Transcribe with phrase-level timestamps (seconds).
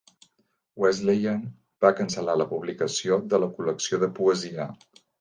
[0.83, 1.43] Wesleyan
[1.87, 4.71] va cancel·lar la publicació de la col·lecció de poesia.